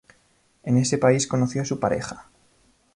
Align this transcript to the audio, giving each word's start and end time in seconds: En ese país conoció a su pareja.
En 0.63 0.77
ese 0.77 0.97
país 0.97 1.27
conoció 1.27 1.61
a 1.61 1.65
su 1.65 1.79
pareja. 1.79 2.27